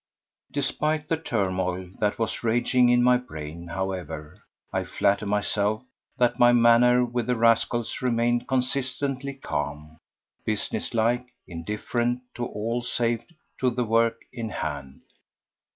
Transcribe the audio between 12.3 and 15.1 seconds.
to all save to the work in hand.